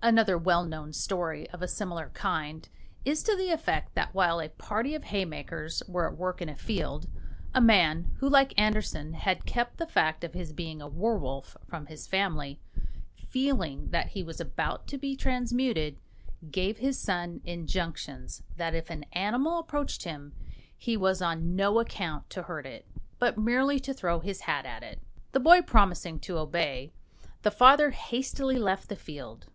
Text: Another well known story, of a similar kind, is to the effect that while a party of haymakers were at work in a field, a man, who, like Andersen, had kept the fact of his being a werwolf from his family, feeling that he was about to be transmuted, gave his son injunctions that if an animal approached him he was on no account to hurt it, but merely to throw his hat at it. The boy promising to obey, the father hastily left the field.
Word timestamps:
Another 0.00 0.36
well 0.38 0.64
known 0.64 0.92
story, 0.92 1.48
of 1.50 1.60
a 1.62 1.66
similar 1.68 2.10
kind, 2.10 2.68
is 3.04 3.22
to 3.22 3.36
the 3.36 3.50
effect 3.50 3.94
that 3.94 4.14
while 4.14 4.40
a 4.40 4.48
party 4.48 4.94
of 4.96 5.04
haymakers 5.04 5.80
were 5.88 6.08
at 6.08 6.16
work 6.16 6.40
in 6.42 6.48
a 6.48 6.56
field, 6.56 7.06
a 7.54 7.60
man, 7.60 8.10
who, 8.18 8.28
like 8.28 8.54
Andersen, 8.58 9.14
had 9.14 9.44
kept 9.46 9.78
the 9.78 9.86
fact 9.86 10.22
of 10.24 10.34
his 10.34 10.52
being 10.52 10.80
a 10.82 10.88
werwolf 10.88 11.56
from 11.68 11.86
his 11.86 12.08
family, 12.08 12.60
feeling 13.28 13.90
that 13.90 14.08
he 14.08 14.24
was 14.24 14.40
about 14.40 14.86
to 14.88 14.98
be 14.98 15.16
transmuted, 15.16 15.96
gave 16.50 16.78
his 16.78 16.98
son 16.98 17.40
injunctions 17.44 18.42
that 18.56 18.74
if 18.74 18.90
an 18.90 19.04
animal 19.12 19.58
approached 19.58 20.02
him 20.04 20.32
he 20.76 20.96
was 20.96 21.20
on 21.22 21.56
no 21.56 21.78
account 21.80 22.28
to 22.30 22.44
hurt 22.44 22.66
it, 22.66 22.86
but 23.18 23.38
merely 23.38 23.80
to 23.80 23.94
throw 23.94 24.18
his 24.20 24.42
hat 24.42 24.66
at 24.66 24.84
it. 24.84 25.00
The 25.32 25.40
boy 25.40 25.62
promising 25.62 26.18
to 26.20 26.38
obey, 26.38 26.92
the 27.42 27.50
father 27.52 27.90
hastily 27.90 28.58
left 28.58 28.88
the 28.88 28.96
field. 28.96 29.46